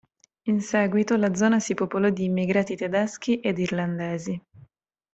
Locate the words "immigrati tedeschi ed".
2.23-3.59